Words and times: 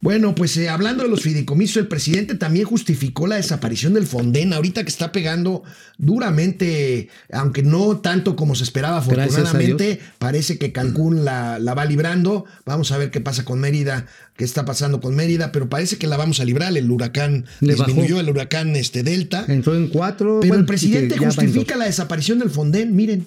Bueno, 0.00 0.36
pues 0.36 0.56
eh, 0.56 0.68
hablando 0.68 1.02
de 1.02 1.08
los 1.08 1.22
fideicomisos, 1.22 1.78
el 1.78 1.88
presidente 1.88 2.36
también 2.36 2.66
justificó 2.66 3.26
la 3.26 3.34
desaparición 3.34 3.94
del 3.94 4.06
Fonden, 4.06 4.52
ahorita 4.52 4.84
que 4.84 4.90
está 4.90 5.10
pegando 5.10 5.64
duramente, 5.96 7.08
aunque 7.32 7.64
no 7.64 7.98
tanto 7.98 8.36
como 8.36 8.54
se 8.54 8.62
esperaba, 8.62 8.98
afortunadamente, 8.98 9.98
parece 10.18 10.56
que 10.56 10.70
Cancún 10.70 11.24
la, 11.24 11.58
la, 11.58 11.74
va 11.74 11.84
librando. 11.84 12.44
Vamos 12.64 12.92
a 12.92 12.98
ver 12.98 13.10
qué 13.10 13.20
pasa 13.20 13.44
con 13.44 13.58
Mérida, 13.58 14.06
qué 14.36 14.44
está 14.44 14.64
pasando 14.64 15.00
con 15.00 15.16
Mérida, 15.16 15.50
pero 15.50 15.68
parece 15.68 15.98
que 15.98 16.06
la 16.06 16.16
vamos 16.16 16.38
a 16.38 16.44
librar. 16.44 16.76
El 16.76 16.88
huracán 16.88 17.46
Le 17.58 17.74
disminuyó, 17.74 18.16
bajó. 18.16 18.20
el 18.20 18.30
huracán 18.30 18.76
este, 18.76 19.02
Delta. 19.02 19.46
Entró 19.48 19.74
en 19.74 19.88
cuatro. 19.88 20.38
Pero 20.40 20.54
el 20.54 20.64
presidente 20.64 21.18
justifica 21.18 21.74
la 21.76 21.86
desaparición 21.86 22.38
del 22.38 22.50
Fonden, 22.50 22.94
miren, 22.94 23.26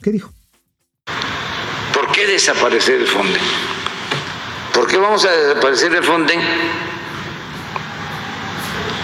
¿qué 0.00 0.12
dijo? 0.12 0.32
¿Por 1.92 2.12
qué 2.12 2.28
desaparecer 2.28 3.00
el 3.00 3.08
Fonden? 3.08 3.71
¿Por 4.72 4.86
qué 4.86 4.96
vamos 4.96 5.24
a 5.24 5.30
desaparecer 5.30 5.94
el 5.94 6.02
Fonden? 6.02 6.40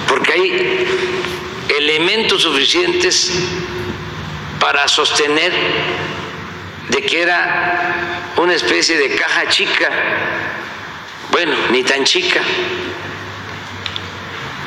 Porque 0.09 0.33
hay 0.33 0.87
elementos 1.69 2.43
suficientes 2.43 3.31
para 4.59 4.89
sostener 4.89 5.53
de 6.89 7.03
que 7.03 7.23
era 7.23 8.33
una 8.37 8.55
especie 8.55 8.97
de 8.97 9.15
caja 9.15 9.49
chica, 9.49 9.91
bueno, 11.31 11.55
ni 11.71 11.83
tan 11.83 12.05
chica, 12.05 12.41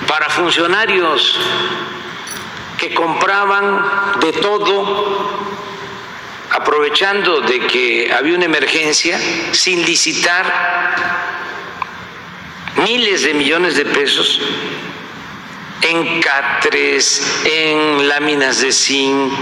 para 0.08 0.30
funcionarios 0.30 1.40
que 2.78 2.94
compraban 2.94 4.20
de 4.20 4.34
todo 4.34 5.51
aprovechando 6.52 7.42
de 7.42 7.60
que 7.68 8.12
había 8.12 8.36
una 8.36 8.46
emergencia, 8.46 9.20
sin 9.54 9.86
licitar 9.86 10.46
miles 12.86 13.24
de 13.24 13.34
millones 13.34 13.76
de 13.76 13.86
pesos 13.86 14.42
en 15.82 16.22
catres, 16.22 17.22
en 17.46 18.08
láminas 18.08 18.62
de 18.62 18.72
zinc, 18.72 19.34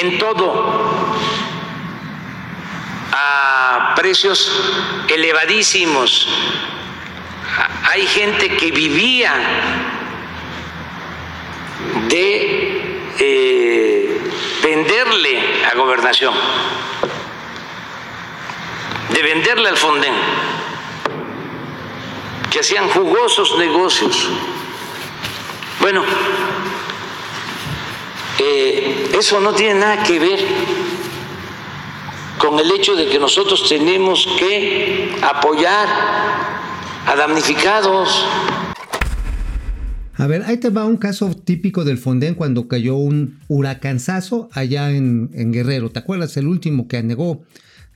en 0.00 0.18
todo, 0.18 1.16
a 3.12 3.94
precios 3.96 4.72
elevadísimos. 5.08 6.28
Hay 7.90 8.06
gente 8.06 8.56
que 8.56 8.70
vivía 8.70 9.34
de 12.08 13.02
eh, 13.18 13.67
venderle 14.68 15.64
a 15.64 15.74
gobernación, 15.74 16.34
de 19.14 19.22
venderle 19.22 19.68
al 19.70 19.78
Fonden, 19.78 20.12
que 22.50 22.60
hacían 22.60 22.90
jugosos 22.90 23.56
negocios. 23.56 24.28
Bueno, 25.80 26.04
eh, 28.38 29.10
eso 29.18 29.40
no 29.40 29.54
tiene 29.54 29.80
nada 29.80 30.02
que 30.02 30.18
ver 30.18 30.40
con 32.36 32.58
el 32.58 32.70
hecho 32.70 32.94
de 32.94 33.08
que 33.08 33.18
nosotros 33.18 33.66
tenemos 33.68 34.28
que 34.38 35.16
apoyar 35.22 35.88
a 37.06 37.16
damnificados. 37.16 38.26
A 40.18 40.26
ver, 40.26 40.42
ahí 40.46 40.56
te 40.56 40.68
va 40.70 40.84
un 40.84 40.96
caso 40.96 41.32
típico 41.32 41.84
del 41.84 41.96
Fonden 41.96 42.34
cuando 42.34 42.66
cayó 42.66 42.96
un 42.96 43.38
huracanzazo 43.46 44.48
allá 44.52 44.90
en, 44.90 45.30
Guerrero. 45.52 45.90
¿Te 45.90 46.00
acuerdas? 46.00 46.36
El 46.36 46.48
último 46.48 46.88
que 46.88 46.96
anegó 46.96 47.44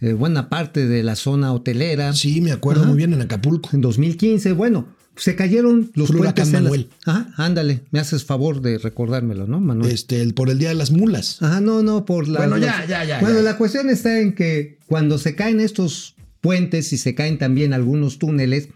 eh, 0.00 0.12
buena 0.12 0.48
parte 0.48 0.86
de 0.86 1.02
la 1.02 1.16
zona 1.16 1.52
hotelera. 1.52 2.12
Sí, 2.12 2.40
me 2.40 2.52
acuerdo 2.52 2.84
muy 2.84 2.96
bien 2.96 3.12
en 3.12 3.22
Acapulco. 3.22 3.70
En 3.72 3.80
2015, 3.80 4.52
bueno, 4.52 4.86
se 5.16 5.34
cayeron 5.34 5.90
los 5.94 6.12
puentes 6.12 6.48
Manuel. 6.52 6.90
Ajá, 7.04 7.28
ándale, 7.36 7.82
me 7.90 7.98
haces 7.98 8.24
favor 8.24 8.62
de 8.62 8.78
recordármelo, 8.78 9.48
¿no, 9.48 9.58
Manuel? 9.58 9.90
Este, 9.90 10.22
el, 10.22 10.32
por 10.32 10.48
el 10.48 10.60
Día 10.60 10.68
de 10.68 10.76
las 10.76 10.92
Mulas. 10.92 11.42
Ajá, 11.42 11.60
no, 11.60 11.82
no, 11.82 12.04
por 12.04 12.28
la... 12.28 12.38
Bueno, 12.38 12.56
ya, 12.56 12.86
ya, 12.86 13.04
ya. 13.04 13.18
Bueno, 13.18 13.42
la 13.42 13.58
cuestión 13.58 13.90
está 13.90 14.20
en 14.20 14.36
que 14.36 14.78
cuando 14.86 15.18
se 15.18 15.34
caen 15.34 15.58
estos 15.58 16.14
puentes 16.40 16.92
y 16.92 16.98
se 16.98 17.16
caen 17.16 17.38
también 17.38 17.72
algunos 17.72 18.20
túneles, 18.20 18.68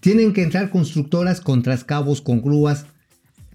tienen 0.00 0.32
que 0.32 0.42
entrar 0.42 0.70
constructoras 0.70 1.40
con 1.40 1.62
trascabos, 1.62 2.20
con 2.20 2.42
grúas, 2.42 2.86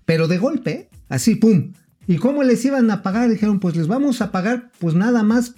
pero 0.05 0.27
de 0.27 0.37
golpe, 0.37 0.89
así, 1.09 1.35
¡pum! 1.35 1.73
¿Y 2.07 2.17
cómo 2.17 2.43
les 2.43 2.63
iban 2.65 2.91
a 2.91 3.01
pagar? 3.01 3.29
Dijeron, 3.29 3.59
pues 3.59 3.75
les 3.75 3.87
vamos 3.87 4.21
a 4.21 4.31
pagar, 4.31 4.71
pues 4.79 4.93
nada 4.93 5.23
más 5.23 5.55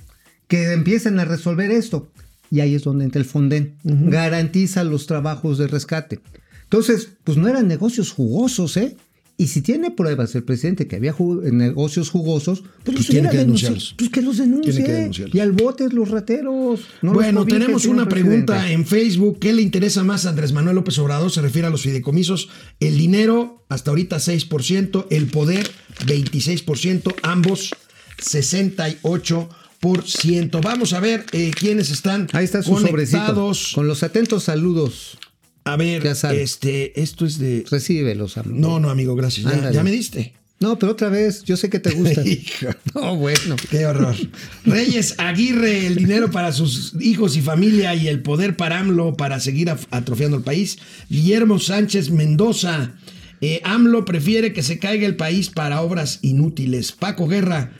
que 0.47 0.73
empiecen 0.73 1.19
a 1.19 1.25
resolver 1.25 1.71
esto. 1.71 2.11
Y 2.51 2.59
ahí 2.59 2.75
es 2.75 2.83
donde 2.83 3.05
entra 3.05 3.19
el 3.19 3.25
Fonden. 3.25 3.75
Garantiza 3.83 4.83
los 4.83 5.07
trabajos 5.07 5.57
de 5.57 5.67
rescate. 5.67 6.19
Entonces, 6.63 7.09
pues 7.23 7.37
no 7.37 7.47
eran 7.47 7.67
negocios 7.67 8.11
jugosos, 8.11 8.77
¿eh? 8.77 8.95
Y 9.37 9.47
si 9.47 9.61
tiene 9.61 9.91
pruebas 9.91 10.33
el 10.35 10.43
presidente 10.43 10.87
que 10.87 10.95
había 10.95 11.13
negocios 11.19 12.09
jugosos, 12.09 12.63
pues, 12.83 12.95
pues 12.95 13.07
tiene 13.07 13.29
que 13.29 13.35
denunciarlos. 13.37 13.93
Pues 13.97 14.09
que 14.09 14.21
los 14.21 14.37
denuncie. 14.37 15.11
y 15.31 15.39
al 15.39 15.51
bote 15.51 15.89
los 15.89 16.09
rateros. 16.09 16.79
bueno, 17.01 17.45
tenemos 17.45 17.85
una 17.85 18.07
pregunta 18.07 18.71
en 18.71 18.85
Facebook. 18.85 19.39
¿Qué 19.39 19.51
le 19.51 19.61
interesa 19.61 20.05
más 20.05 20.25
a 20.25 20.29
Andrés 20.29 20.53
Manuel 20.53 20.77
López 20.77 20.97
Obrador? 20.99 21.31
Se 21.31 21.41
refiere 21.41 21.67
a 21.67 21.69
los 21.69 21.81
fideicomisos. 21.81 22.47
El 22.79 22.97
dinero, 22.97 23.65
hasta 23.67 23.91
ahorita 23.91 24.15
6%. 24.17 25.07
El 25.09 25.27
poder, 25.27 25.69
26%. 26.05 27.13
Ambos, 27.23 27.75
68%. 28.21 30.61
Vamos 30.61 30.93
a 30.93 31.01
ver 31.01 31.25
eh, 31.33 31.51
quiénes 31.53 31.91
están 31.91 32.29
Ahí 32.31 32.45
está 32.45 32.63
su 32.63 32.71
conectados. 32.71 33.73
Con 33.75 33.85
los 33.85 34.01
atentos 34.01 34.43
saludos. 34.43 35.17
A 35.67 35.77
ver, 35.77 36.05
este, 36.05 37.01
esto 37.01 37.25
es 37.25 37.39
de. 37.39 37.65
Recíbelos, 37.69 38.37
amigo. 38.37 38.55
No, 38.55 38.79
no, 38.79 38.91
amigo, 38.91 39.15
gracias. 39.15 39.47
Ya, 39.73 39.83
me 39.83 39.89
diste. 39.89 40.33
No, 40.59 40.77
pero 40.77 40.91
otra 40.91 41.09
vez, 41.09 41.43
yo 41.43 41.57
sé 41.57 41.71
que 41.71 41.79
te 41.79 41.89
gusta. 41.89 42.23
no, 42.93 43.15
bueno. 43.15 43.55
Qué 43.71 43.87
horror. 43.87 44.15
Reyes 44.63 45.15
Aguirre, 45.17 45.87
el 45.87 45.95
dinero 45.95 46.29
para 46.29 46.51
sus 46.51 46.93
hijos 47.01 47.35
y 47.35 47.41
familia 47.41 47.95
y 47.95 48.07
el 48.07 48.21
poder 48.21 48.55
para 48.55 48.79
AMLO 48.79 49.17
para 49.17 49.39
seguir 49.39 49.71
atrofiando 49.89 50.37
el 50.37 50.43
país. 50.43 50.77
Guillermo 51.09 51.57
Sánchez 51.57 52.11
Mendoza. 52.11 52.93
Eh, 53.41 53.59
AMLO 53.63 54.05
prefiere 54.05 54.53
que 54.53 54.61
se 54.61 54.77
caiga 54.77 55.07
el 55.07 55.15
país 55.15 55.49
para 55.49 55.81
obras 55.81 56.19
inútiles. 56.21 56.91
Paco 56.91 57.27
Guerra, 57.27 57.73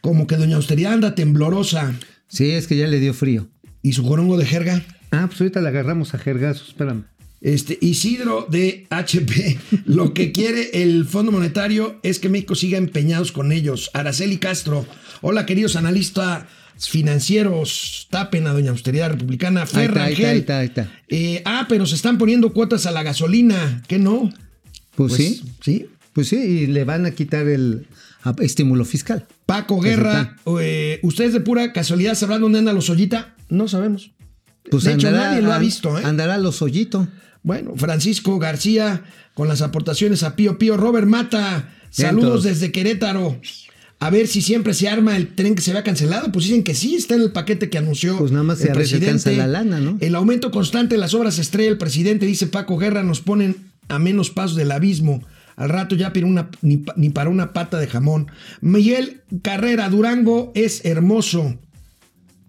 como 0.00 0.28
que 0.28 0.36
Doña 0.36 0.56
Austeridad 0.56 0.92
anda 0.92 1.16
temblorosa. 1.16 1.92
Sí, 2.28 2.52
es 2.52 2.68
que 2.68 2.76
ya 2.76 2.86
le 2.86 3.00
dio 3.00 3.12
frío. 3.12 3.48
¿Y 3.82 3.94
su 3.94 4.04
jorongo 4.04 4.36
de 4.36 4.46
jerga? 4.46 4.82
Ah, 5.10 5.26
pues 5.26 5.40
ahorita 5.40 5.60
le 5.60 5.68
agarramos 5.68 6.14
a 6.14 6.18
jergazo, 6.18 6.64
espérame. 6.66 7.04
Este, 7.42 7.76
Isidro 7.80 8.46
de 8.48 8.86
HP, 8.90 9.58
lo 9.84 10.14
que 10.14 10.32
quiere 10.32 10.82
el 10.82 11.04
Fondo 11.04 11.32
Monetario 11.32 11.98
es 12.02 12.18
que 12.18 12.28
México 12.28 12.54
siga 12.54 12.78
empeñados 12.78 13.32
con 13.32 13.52
ellos. 13.52 13.90
Araceli 13.94 14.38
Castro, 14.38 14.86
hola 15.20 15.44
queridos 15.44 15.76
analistas 15.76 16.44
financieros, 16.78 18.06
tapen 18.10 18.46
a 18.46 18.52
Doña 18.52 18.70
Austeridad 18.70 19.10
Republicana. 19.10 19.66
Ferra 19.66 20.04
ahí 20.04 20.14
está, 20.14 20.60
ahí 20.60 20.66
está, 20.66 20.90
eh, 21.08 21.42
ah, 21.44 21.66
pero 21.68 21.86
se 21.86 21.96
están 21.96 22.16
poniendo 22.16 22.52
cuotas 22.52 22.86
a 22.86 22.90
la 22.90 23.02
gasolina, 23.02 23.82
¿qué 23.88 23.98
no? 23.98 24.32
Pues, 24.94 25.14
pues, 25.14 25.16
sí. 25.16 25.42
Sí. 25.60 25.86
Pues 26.12 26.28
sí, 26.28 26.36
y 26.36 26.66
le 26.66 26.84
van 26.84 27.06
a 27.06 27.12
quitar 27.12 27.48
el 27.48 27.86
estímulo 28.40 28.84
fiscal. 28.84 29.26
Paco 29.46 29.80
Guerra, 29.80 30.36
eh, 30.60 31.00
¿ustedes 31.02 31.32
de 31.32 31.40
pura 31.40 31.72
casualidad 31.72 32.14
sabrán 32.14 32.42
dónde 32.42 32.58
anda 32.58 32.72
los 32.72 32.90
Ollita? 32.90 33.34
No 33.48 33.66
sabemos. 33.68 34.12
Pues 34.70 34.84
de 34.84 34.92
hecho, 34.92 35.10
nadie 35.10 35.42
lo 35.42 35.52
ha 35.52 35.58
visto, 35.58 35.98
¿eh? 35.98 36.02
Andará 36.04 36.38
los 36.38 36.62
Ollito. 36.62 37.08
Bueno, 37.42 37.72
Francisco 37.76 38.38
García 38.38 39.02
con 39.34 39.48
las 39.48 39.62
aportaciones 39.62 40.22
a 40.22 40.36
Pío 40.36 40.58
Pío. 40.58 40.76
Robert 40.76 41.06
Mata, 41.06 41.72
saludos 41.90 42.44
desde 42.44 42.70
Querétaro. 42.70 43.40
A 43.98 44.10
ver 44.10 44.26
si 44.26 44.42
siempre 44.42 44.74
se 44.74 44.88
arma 44.88 45.16
el 45.16 45.28
tren 45.34 45.54
que 45.54 45.62
se 45.62 45.70
había 45.70 45.84
cancelado. 45.84 46.32
Pues 46.32 46.46
dicen 46.46 46.64
que 46.64 46.74
sí, 46.74 46.96
está 46.96 47.14
en 47.14 47.22
el 47.22 47.32
paquete 47.32 47.70
que 47.70 47.78
anunció 47.78 48.18
pues 48.18 48.32
nada 48.32 48.42
más 48.42 48.60
el 48.60 48.72
presidente. 48.72 49.36
la 49.36 49.46
lana, 49.46 49.78
¿no? 49.78 49.96
El 50.00 50.14
aumento 50.16 50.50
constante 50.50 50.96
de 50.96 51.00
las 51.00 51.14
obras 51.14 51.38
estrella, 51.38 51.70
el 51.70 51.78
presidente 51.78 52.26
dice 52.26 52.48
Paco 52.48 52.78
Guerra, 52.78 53.04
nos 53.04 53.20
ponen 53.20 53.56
a 53.88 53.98
menos 53.98 54.30
pasos 54.30 54.56
del 54.56 54.72
abismo. 54.72 55.22
Al 55.54 55.68
rato 55.68 55.94
ya 55.94 56.12
una, 56.24 56.48
ni, 56.62 56.84
ni 56.96 57.10
para 57.10 57.30
una 57.30 57.52
pata 57.52 57.78
de 57.78 57.86
jamón. 57.86 58.28
Miguel 58.60 59.20
Carrera, 59.42 59.88
Durango 59.88 60.50
es 60.54 60.84
hermoso 60.84 61.56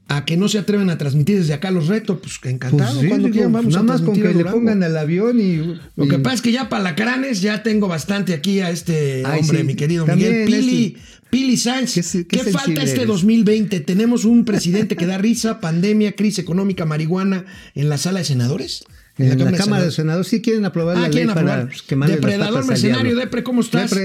a 0.07 0.25
que 0.25 0.37
no 0.37 0.49
se 0.49 0.59
atreven 0.59 0.89
a 0.89 0.97
transmitir 0.97 1.37
desde 1.37 1.53
acá 1.53 1.71
los 1.71 1.87
retos, 1.87 2.19
pues 2.21 2.39
encantado. 2.43 2.99
Pues 2.99 3.07
cuando 3.07 3.29
quieran 3.29 3.53
vamos 3.53 3.73
nada 3.73 3.83
más 3.83 4.01
con 4.01 4.15
que 4.15 4.33
le 4.33 4.45
pongan 4.45 4.83
al 4.83 4.97
avión 4.97 5.39
y, 5.39 5.79
Lo 5.95 6.07
que 6.07 6.19
pasa 6.19 6.35
es 6.35 6.41
que 6.41 6.51
ya 6.51 6.69
palacranes 6.69 7.41
ya 7.41 7.63
tengo 7.63 7.87
bastante 7.87 8.33
aquí 8.33 8.59
a 8.59 8.69
este 8.69 9.23
hombre, 9.25 9.63
mi 9.63 9.75
querido 9.75 10.05
Miguel 10.05 10.45
Pili. 10.45 10.97
Pili 11.29 11.57
Sánchez, 11.57 12.27
¿qué, 12.29 12.43
falta 12.43 12.83
este 12.83 13.07
2020? 13.07 13.79
¿Tenemos 13.79 14.23
un 14.23 14.45
presidente 14.45 14.95
que 14.95 15.07
da 15.07 15.17
risa, 15.17 15.59
pandemia, 15.59 16.11
crisis 16.11 16.37
económica, 16.37 16.85
marihuana 16.85 17.45
en 17.73 17.89
la 17.89 17.97
sala 17.97 18.19
de 18.19 18.25
senadores? 18.25 18.85
En, 19.17 19.39
la, 19.39 19.51
Cámara 19.51 19.85
de 19.85 19.91
Senadores 19.91 20.27
sí 20.27 20.41
quieren 20.41 20.63
aprobar 20.65 20.97
ah, 20.97 21.01
la 21.01 21.09
ley 21.09 21.25
para 21.25 21.67
Depredador 22.07 22.65
mercenario, 22.67 23.15
Depre, 23.15 23.43
¿cómo 23.43 23.61
estás? 23.61 23.95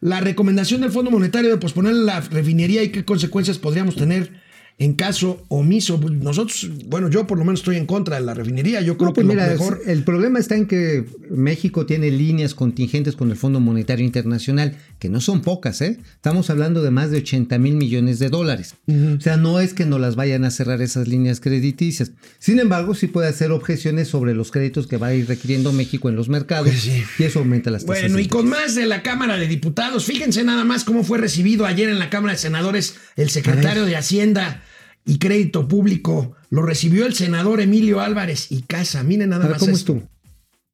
La 0.00 0.20
recomendación 0.20 0.80
del 0.80 0.90
Fondo 0.90 1.10
Monetario 1.10 1.50
de 1.50 1.58
posponer 1.58 1.92
la 1.92 2.20
refinería 2.20 2.82
y 2.82 2.88
qué 2.88 3.04
consecuencias 3.04 3.58
podríamos 3.58 3.96
tener 3.96 4.30
en 4.78 4.92
caso 4.92 5.44
omiso. 5.48 6.00
Pues, 6.00 6.14
nosotros, 6.14 6.70
bueno, 6.86 7.10
yo 7.10 7.26
por 7.26 7.36
lo 7.36 7.44
menos 7.44 7.60
estoy 7.60 7.76
en 7.76 7.86
contra 7.86 8.16
de 8.16 8.24
la 8.24 8.32
refinería. 8.32 8.80
Yo 8.80 8.96
creo 8.96 9.12
pues 9.12 9.26
que 9.26 9.34
mira, 9.34 9.46
lo 9.46 9.52
mejor. 9.52 9.82
El 9.86 10.04
problema 10.04 10.38
está 10.38 10.54
en 10.54 10.66
que 10.66 11.04
México 11.30 11.84
tiene 11.84 12.10
líneas 12.12 12.54
contingentes 12.54 13.16
con 13.16 13.30
el 13.30 13.36
Fondo 13.36 13.58
Monetario 13.58 14.06
Internacional, 14.06 14.76
que 15.00 15.08
no 15.08 15.20
son 15.20 15.42
pocas, 15.42 15.80
¿eh? 15.80 15.98
Estamos 16.14 16.48
hablando 16.50 16.82
de 16.82 16.92
más 16.92 17.10
de 17.10 17.18
80 17.18 17.58
mil 17.58 17.74
millones 17.74 18.20
de 18.20 18.28
dólares. 18.28 18.76
O 18.86 19.20
sea, 19.20 19.36
no 19.36 19.58
es 19.58 19.74
que 19.74 19.84
no 19.84 19.98
las 19.98 20.14
vayan 20.14 20.44
a 20.44 20.50
cerrar 20.52 20.80
esas 20.80 21.08
líneas 21.08 21.40
crediticias. 21.40 22.12
Sin 22.38 22.60
embargo, 22.60 22.94
sí 22.94 23.08
puede 23.08 23.28
hacer 23.28 23.50
objeciones 23.50 24.06
sobre 24.06 24.34
los 24.34 24.52
créditos 24.52 24.86
que 24.86 24.96
va 24.96 25.08
a 25.08 25.14
ir 25.14 25.26
requiriendo 25.26 25.72
México 25.72 26.08
en 26.08 26.14
los 26.14 26.28
mercados. 26.28 26.68
Pues 26.68 26.82
sí. 26.82 27.02
Y 27.18 27.24
eso 27.24 27.40
aumenta 27.40 27.70
las 27.70 27.84
tasas. 27.84 28.02
Bueno, 28.02 28.20
y 28.20 28.28
con 28.28 28.48
más 28.48 28.76
de 28.76 28.86
la 28.86 29.02
Cámara 29.02 29.36
de 29.36 29.48
Diputados, 29.48 30.04
fíjense 30.04 30.44
nada 30.44 30.64
más 30.64 30.84
cómo 30.84 31.02
fue 31.02 31.18
recibido 31.18 31.66
ayer 31.66 31.88
en 31.88 31.98
la 31.98 32.10
Cámara 32.10 32.34
de 32.34 32.38
Senadores 32.38 32.94
el 33.16 33.30
secretario 33.30 33.84
de 33.84 33.96
Hacienda 33.96 34.62
y 35.04 35.18
Crédito 35.18 35.66
Público. 35.68 36.36
Lo 36.50 36.62
recibió 36.62 37.06
el 37.06 37.14
senador 37.14 37.60
Emilio 37.60 38.00
Álvarez 38.00 38.50
y 38.50 38.62
Casa. 38.62 39.02
Miren 39.02 39.30
nada 39.30 39.48
más. 39.48 39.58
¿cómo 39.58 39.72
esto. 39.72 39.92
estuvo? 39.92 40.08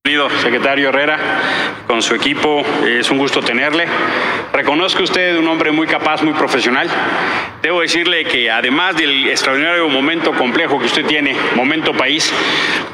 Bienvenido, 0.07 0.39
secretario 0.43 0.91
Herrera, 0.91 1.19
con 1.87 2.03
su 2.03 2.15
equipo, 2.15 2.63
es 2.87 3.11
un 3.11 3.17
gusto 3.17 3.41
tenerle. 3.41 3.87
Reconozco 4.53 5.03
usted 5.03 5.39
un 5.39 5.49
hombre 5.49 5.71
muy 5.73 5.87
capaz, 5.87 6.23
muy 6.23 6.35
profesional. 6.35 6.91
Debo 7.63 7.81
decirle 7.81 8.27
que 8.27 8.51
además 8.51 8.99
del 8.99 9.27
extraordinario 9.31 9.89
momento 9.89 10.33
complejo 10.35 10.79
que 10.79 10.85
usted 10.85 11.07
tiene, 11.07 11.35
momento 11.57 11.95
país, 11.95 12.31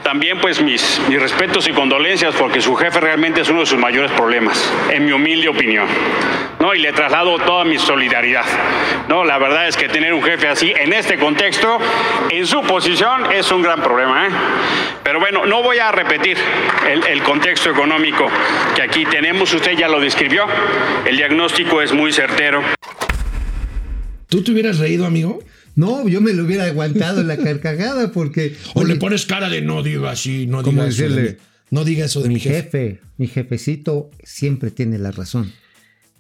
también 0.05 0.39
pues 0.41 0.63
mis, 0.63 1.01
mis 1.09 1.21
respetos 1.21 1.67
y 1.67 1.73
condolencias 1.73 2.37
porque 2.37 2.61
su 2.61 2.77
jefe 2.77 3.01
realmente 3.01 3.41
es 3.41 3.49
uno 3.49 3.61
de 3.61 3.67
sus 3.67 3.81
mayores 3.81 4.13
problemas, 4.13 4.73
en 4.93 5.05
mi 5.05 5.11
humilde 5.11 5.49
opinión. 5.49 5.89
¿No? 6.61 6.75
Y 6.75 6.79
le 6.81 6.93
traslado 6.93 7.39
toda 7.39 7.65
mi 7.65 7.79
solidaridad. 7.79 8.45
¿no? 9.09 9.25
La 9.25 9.39
verdad 9.39 9.67
es 9.69 9.77
que 9.77 9.89
tener 9.89 10.13
un 10.13 10.23
jefe 10.23 10.47
así 10.49 10.73
en 10.79 10.93
este 10.93 11.19
contexto, 11.19 11.79
en 12.31 12.47
su 12.47 12.63
posición, 12.63 13.33
es 13.33 13.51
un 13.51 13.63
gran 13.63 13.83
problema. 13.83 14.27
¿eh? 14.27 14.31
Pero 15.03 15.19
bueno, 15.21 15.47
no 15.47 15.63
voy 15.63 15.79
a 15.79 15.91
repetir 15.91 16.37
el, 16.89 17.05
el 17.07 17.23
contexto 17.23 17.71
económico 17.71 18.27
que 18.77 18.83
aquí 18.83 19.05
tenemos. 19.07 19.53
Usted 19.53 19.73
ya 19.77 19.89
lo 19.89 20.01
describió. 20.01 20.45
El 21.07 21.17
diagnóstico 21.17 21.81
es 21.83 21.93
muy 21.93 22.13
certero. 22.13 22.63
¿Tú 24.29 24.45
te 24.45 24.53
hubieras 24.53 24.79
reído, 24.79 25.07
amigo? 25.07 25.43
No, 25.75 26.07
yo 26.09 26.21
me 26.21 26.33
lo 26.33 26.45
hubiera 26.45 26.65
aguantado 26.65 27.21
en 27.21 27.29
la 27.29 27.37
carcajada 27.37 28.13
porque. 28.13 28.55
O 28.75 28.85
le 28.85 28.97
pones 28.97 29.25
cara 29.27 29.49
de 29.49 29.63
no 29.63 29.83
diga 29.83 30.11
así, 30.11 30.47
no 30.47 30.63
¿Cómo 30.63 30.83
diga 30.85 30.89
eso. 30.89 31.03
de 31.03 31.09
decirle? 31.09 31.31
mí. 31.33 31.37
No 31.71 31.85
diga 31.85 32.05
eso 32.05 32.21
de 32.21 32.29
mi 32.29 32.35
mi 32.35 32.41
jefe. 32.41 32.61
jefe, 32.63 33.01
mi 33.17 33.29
jefecito 33.29 34.11
siempre 34.25 34.71
tiene 34.71 34.99
la 34.99 35.11
razón. 35.13 35.53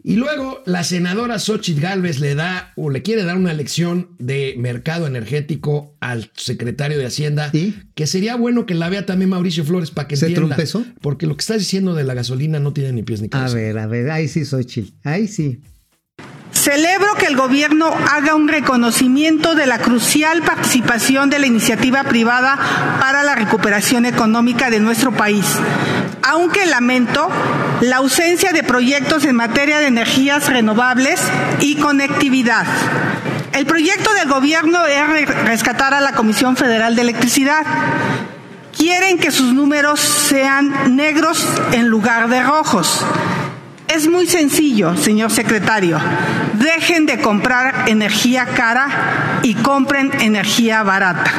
Y 0.03 0.17
luego 0.17 0.63
la 0.65 0.83
senadora 0.83 1.39
Xochitl 1.39 1.81
Galvez 1.81 2.21
le 2.21 2.35
da 2.35 2.73
o 2.77 2.89
le 2.89 3.03
quiere 3.03 3.23
dar 3.25 3.37
una 3.37 3.53
lección 3.53 4.09
de 4.19 4.55
mercado 4.59 5.07
energético 5.07 5.95
al 6.01 6.31
secretario 6.35 6.97
de 6.99 7.07
Hacienda, 7.07 7.51
¿Y? 7.53 7.75
que 7.95 8.07
sería 8.07 8.35
bueno 8.37 8.65
que 8.65 8.75
la 8.75 8.89
vea 8.89 9.05
también 9.05 9.29
Mauricio 9.31 9.65
Flores 9.65 9.91
para 9.91 10.09
que 10.09 10.17
¿Se 10.17 10.27
entienda. 10.29 10.55
trompezó? 10.57 10.85
Porque 11.03 11.27
lo 11.27 11.37
que 11.37 11.41
estás 11.43 11.59
diciendo 11.59 11.95
de 11.95 12.05
la 12.05 12.15
gasolina 12.15 12.61
no 12.61 12.73
tiene 12.73 12.93
ni 12.93 13.03
pies 13.03 13.21
ni 13.21 13.27
A 13.27 13.31
cabeza. 13.31 13.55
ver, 13.57 13.79
a 13.79 13.87
ver, 13.87 14.11
ahí 14.11 14.27
sí 14.29 14.45
soy 14.47 14.65
chill. 14.65 14.95
Ahí 15.05 15.29
sí. 15.29 15.61
Celebro 16.53 17.15
que 17.19 17.27
el 17.27 17.37
gobierno 17.37 17.87
haga 18.11 18.35
un 18.35 18.49
reconocimiento 18.49 19.55
de 19.55 19.67
la 19.67 19.79
crucial 19.79 20.43
participación 20.43 21.31
de 21.31 21.39
la 21.39 21.47
iniciativa 21.47 22.03
privada 22.05 22.59
para 23.01 23.23
la 23.23 23.35
recuperación 23.35 24.05
económica 24.05 24.69
de 24.69 24.81
nuestro 24.81 25.13
país, 25.13 25.47
aunque 26.23 26.67
lamento 26.67 27.29
la 27.81 27.97
ausencia 27.97 28.53
de 28.53 28.63
proyectos 28.63 29.25
en 29.25 29.37
materia 29.37 29.79
de 29.79 29.87
energías 29.87 30.49
renovables 30.49 31.21
y 31.61 31.77
conectividad. 31.77 32.67
El 33.53 33.67
proyecto 33.67 34.13
del 34.15 34.29
gobierno 34.29 34.87
es 34.87 35.09
re- 35.09 35.25
rescatar 35.27 35.93
a 35.95 36.01
la 36.01 36.13
Comisión 36.13 36.57
Federal 36.57 36.95
de 36.95 37.03
Electricidad. 37.03 37.65
Quieren 38.77 39.19
que 39.19 39.31
sus 39.31 39.53
números 39.53 40.01
sean 40.01 40.95
negros 40.97 41.47
en 41.73 41.89
lugar 41.89 42.29
de 42.29 42.43
rojos. 42.43 43.05
Es 43.89 44.07
muy 44.07 44.27
sencillo, 44.29 44.97
señor 44.97 45.33
secretario. 45.33 45.99
Dejen 46.55 47.07
de 47.07 47.21
comprar 47.21 47.89
energía 47.89 48.47
cara 48.47 49.41
y 49.43 49.55
compren 49.55 50.13
energía 50.21 50.85
barata. 50.85 51.33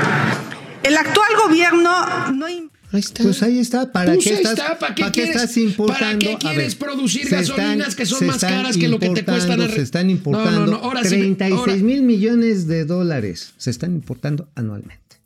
El 0.83 0.97
actual 0.97 1.29
gobierno 1.45 2.05
no... 2.33 2.47
Ahí 2.93 2.99
está. 2.99 3.23
Pues 3.23 3.41
ahí 3.43 3.59
está. 3.59 3.91
¿Para 3.91 4.13
Pues 4.13 4.25
qué 4.25 4.33
estás, 4.33 4.51
está, 4.59 4.77
¿para 4.77 4.95
qué 4.95 5.01
para 5.03 5.11
quieres- 5.13 5.35
estás 5.35 5.57
importando? 5.57 5.99
para 6.05 6.19
qué 6.19 6.33
A 6.33 6.37
quieres 6.39 6.77
ver, 6.77 6.77
producir 6.77 7.29
gasolinas 7.29 7.95
que 7.95 8.05
son 8.05 8.27
más 8.27 8.35
están 8.37 8.51
caras 8.51 8.77
que 8.77 8.87
lo 8.89 8.99
que 8.99 9.09
te 9.09 9.23
cuestan 9.23 9.61
arre- 9.61 9.75
Se 9.75 9.81
están 9.81 10.09
No, 10.25 10.51
no, 10.51 10.67
no, 10.67 10.75
ahora 10.77 11.03
sí, 11.03 11.09
36 11.09 11.57
ahora- 11.59 11.75
mil 11.75 12.01
millones 12.03 12.67
de 12.67 12.83
dólares. 12.85 13.53
Se 13.57 13.69
están 13.69 13.93
importando 13.93 14.49
anualmente. 14.55 15.20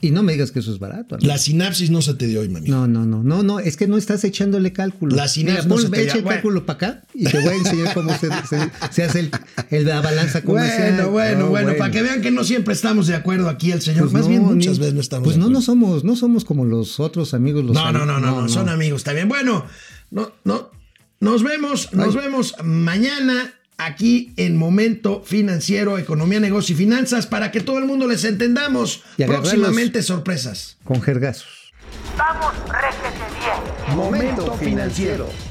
Y 0.00 0.12
no 0.12 0.22
me 0.22 0.30
digas 0.32 0.52
que 0.52 0.60
eso 0.60 0.72
es 0.72 0.78
barato. 0.78 1.16
amigo. 1.16 1.26
La 1.26 1.38
sinapsis 1.38 1.90
no 1.90 2.02
se 2.02 2.14
te 2.14 2.28
dio 2.28 2.40
hoy, 2.40 2.48
mami. 2.48 2.68
No, 2.68 2.86
no, 2.86 3.04
no, 3.04 3.24
no, 3.24 3.42
no, 3.42 3.58
es 3.58 3.76
que 3.76 3.88
no 3.88 3.96
estás 3.96 4.22
echándole 4.22 4.72
cálculo. 4.72 5.16
La 5.16 5.26
sinapsis 5.26 5.64
Mira, 5.66 5.74
no 5.76 5.82
se 5.82 5.90
te 5.90 6.02
echa 6.04 6.16
el 6.18 6.22
bueno. 6.22 6.36
cálculo 6.36 6.66
para 6.66 6.76
acá 6.76 7.02
y 7.14 7.24
te 7.24 7.40
voy 7.40 7.48
a 7.48 7.56
enseñar 7.56 7.94
cómo 7.94 8.16
se, 8.16 8.28
se- 8.48 8.70
se 8.92 9.02
hace 9.02 9.18
el, 9.20 9.30
el- 9.70 9.86
la 9.86 10.00
balanza 10.00 10.42
comercial. 10.42 10.92
Bueno, 10.92 11.10
bueno, 11.10 11.38
No, 11.40 11.48
bueno, 11.48 11.72
para 11.76 11.90
que 11.90 12.02
vean 12.02 12.22
que 12.22 12.30
no 12.30 12.44
siempre 12.44 12.74
estamos 12.74 13.08
de 13.08 13.16
acuerdo 13.16 13.48
aquí 13.48 13.72
el 13.72 13.82
señor. 13.82 14.02
Pues 14.02 14.12
Más 14.12 14.22
no, 14.22 14.28
bien 14.28 14.42
muchas 14.44 14.74
ni- 14.74 14.78
veces 14.78 14.94
no 14.94 15.00
estamos 15.00 15.24
Pues 15.24 15.36
de 15.36 15.42
no, 15.42 15.48
no 15.50 15.60
somos, 15.62 16.04
no 16.04 16.14
somos 16.14 16.44
como 16.44 16.64
los 16.64 17.00
otros 17.00 17.34
amigos. 17.34 17.64
Los 17.64 17.74
No, 17.74 17.90
no, 17.90 18.06
no, 18.06 18.20
no, 18.20 18.42
no, 18.42 18.48
son 18.48 18.68
amigos. 18.68 18.74
amigos, 18.74 19.00
está 19.00 19.12
bien. 19.14 19.28
Bueno, 19.28 19.64
no, 20.12 20.30
no, 20.44 20.70
nos 21.18 21.42
vemos, 21.42 21.92
nos 21.92 22.14
vemos 22.14 22.54
mañana 22.62 23.52
aquí 23.78 24.34
en 24.36 24.56
Momento 24.56 25.22
Financiero, 25.24 25.96
Economía, 25.98 26.40
Negocio 26.40 26.74
y 26.74 26.78
Finanzas 26.78 27.26
para 27.26 27.50
que 27.50 27.60
todo 27.60 27.78
el 27.78 27.86
mundo 27.86 28.06
les 28.06 28.24
entendamos. 28.24 29.02
Y. 29.16 29.24
Próximamente 29.24 30.02
sorpresas. 30.02 30.76
Con 30.84 31.00
jergazos. 31.00 31.72
Vamos, 32.16 32.52
réjete 32.68 33.24
bien. 33.38 33.96
Momento 33.96 34.52
Financiero. 34.54 35.47